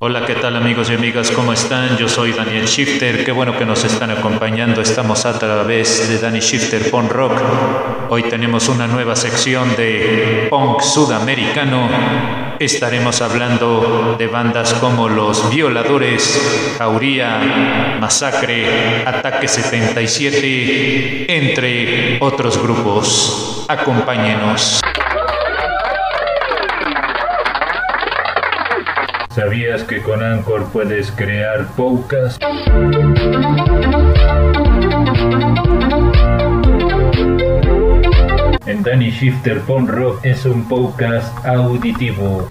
Hola, 0.00 0.24
¿qué 0.24 0.36
tal 0.36 0.54
amigos 0.54 0.90
y 0.90 0.94
amigas? 0.94 1.32
¿Cómo 1.32 1.52
están? 1.52 1.96
Yo 1.96 2.08
soy 2.08 2.30
Daniel 2.30 2.66
Shifter. 2.66 3.24
Qué 3.24 3.32
bueno 3.32 3.58
que 3.58 3.66
nos 3.66 3.82
están 3.82 4.12
acompañando. 4.12 4.80
Estamos 4.80 5.26
a 5.26 5.36
través 5.36 6.08
de 6.08 6.18
Danny 6.18 6.38
Shifter 6.38 6.88
Punk 6.88 7.10
Rock. 7.10 7.32
Hoy 8.08 8.22
tenemos 8.22 8.68
una 8.68 8.86
nueva 8.86 9.16
sección 9.16 9.74
de 9.74 10.46
punk 10.50 10.82
sudamericano. 10.82 11.88
Estaremos 12.60 13.20
hablando 13.22 14.14
de 14.16 14.28
bandas 14.28 14.72
como 14.74 15.08
Los 15.08 15.50
Violadores, 15.50 16.76
Jauría, 16.78 17.98
Masacre, 18.00 19.02
Ataque 19.04 19.48
77, 19.48 21.26
entre 21.28 22.18
otros 22.20 22.56
grupos. 22.62 23.64
Acompáñenos. 23.66 24.80
¿Sabías 29.38 29.84
que 29.84 30.02
con 30.02 30.20
Anchor 30.20 30.68
puedes 30.72 31.12
crear 31.12 31.68
podcast? 31.76 32.42
En 38.66 38.82
Danny 38.82 39.12
Shifter 39.12 39.60
Punk 39.60 39.90
Rock 39.90 40.24
es 40.24 40.44
un 40.44 40.66
podcast 40.66 41.46
auditivo. 41.46 42.48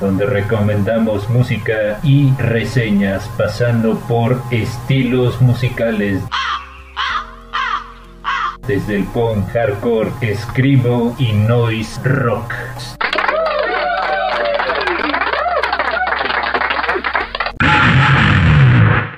donde 0.00 0.24
recomendamos 0.24 1.28
música 1.28 2.00
y 2.02 2.32
reseñas 2.38 3.28
pasando 3.36 3.98
por 4.08 4.40
estilos 4.50 5.42
musicales 5.42 6.22
desde 8.66 8.96
el 8.96 9.04
punk 9.04 9.48
hardcore, 9.52 10.10
escribo 10.20 11.14
y 11.18 11.32
noise 11.32 12.00
rock. 12.02 12.52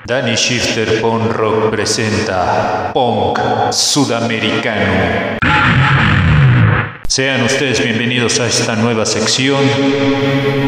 Danny 0.05 0.35
Shifter 0.35 1.01
Punk 1.01 1.31
Rock 1.33 1.69
presenta 1.71 2.91
Punk 2.93 3.39
Sudamericano. 3.71 5.37
Sean 7.07 7.43
ustedes 7.43 7.83
bienvenidos 7.83 8.39
a 8.39 8.47
esta 8.47 8.75
nueva 8.75 9.05
sección 9.05 9.61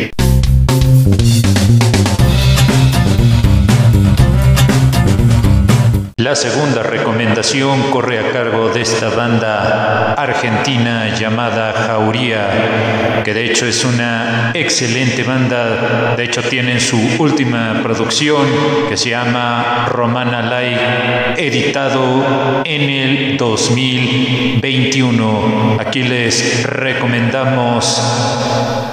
La 6.33 6.37
segunda 6.37 6.83
recomendación 6.83 7.91
corre 7.91 8.19
a 8.19 8.33
cargo 8.33 8.71
de 8.71 8.81
esta 8.81 9.11
banda 9.11 10.15
argentina 10.15 11.15
llamada 11.15 11.75
Jauría, 11.75 13.21
que 13.23 13.35
de 13.35 13.45
hecho 13.45 13.67
es 13.67 13.85
una 13.85 14.53
excelente 14.55 15.25
banda. 15.25 16.15
De 16.17 16.25
hecho 16.25 16.43
tienen 16.43 16.81
su 16.81 16.99
última 17.19 17.81
producción 17.83 18.47
que 18.89 18.97
se 18.97 19.11
llama 19.11 19.89
Romana 19.91 20.41
Light, 20.41 21.37
editado 21.37 22.63
en 22.65 22.89
el 22.89 23.37
2021. 23.37 25.77
Aquí 25.81 26.03
les 26.03 26.63
recomendamos 26.63 28.03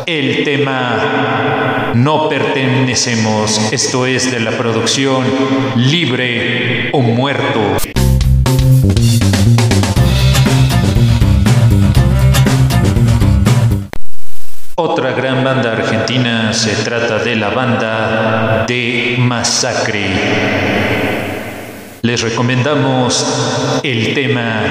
el 0.05 0.43
tema 0.43 1.93
No 1.93 2.27
pertenecemos. 2.27 3.71
Esto 3.71 4.05
es 4.05 4.29
de 4.29 4.41
la 4.41 4.51
producción 4.51 5.23
Libre 5.77 6.68
o 6.91 7.01
Muerto. 7.01 7.59
Otra 14.75 15.11
gran 15.11 15.43
banda 15.43 15.73
argentina 15.73 16.53
se 16.53 16.71
trata 16.83 17.19
de 17.19 17.35
la 17.35 17.49
banda 17.49 18.65
de 18.67 19.15
Masacre. 19.19 20.05
Les 22.01 22.21
recomendamos 22.21 23.81
el 23.83 24.13
tema 24.13 24.61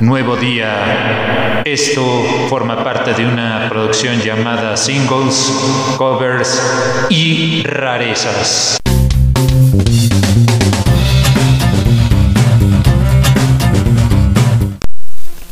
Nuevo 0.00 0.36
Día. 0.36 1.62
Esto 1.64 2.02
forma 2.48 2.82
parte 2.84 3.12
de 3.14 3.26
una 3.26 3.66
producción 3.68 4.20
llamada 4.20 4.76
Singles, 4.76 5.52
Covers 5.98 7.08
y 7.10 7.62
Rarezas. 7.64 8.80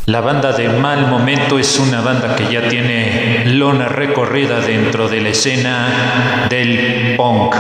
La 0.09 0.21
banda 0.23 0.53
de 0.53 0.71
Mal 0.71 1.07
Momento 1.07 1.59
es 1.59 1.79
una 1.79 2.01
banda 2.01 2.35
que 2.35 2.51
ya 2.51 2.67
tiene 2.67 3.43
lona 3.45 3.89
recorrida 3.89 4.59
dentro 4.59 5.07
de 5.07 5.21
la 5.21 5.29
escena 5.29 6.47
del 6.49 7.15
punk. 7.15 7.55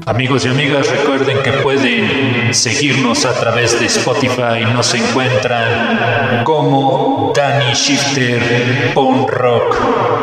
Amigos 0.06 0.46
y 0.46 0.50
amigas, 0.50 0.88
recuerden 0.88 1.42
que 1.42 1.54
pueden 1.54 2.54
seguirnos 2.54 3.26
a 3.26 3.34
través 3.34 3.80
de 3.80 3.88
Spotify. 3.88 4.66
Nos 4.72 4.94
encuentran 4.94 6.44
como 6.44 7.34
Danny 7.36 7.74
Shifter 7.74 8.94
Punk 8.94 9.32
Rock. 9.32 10.18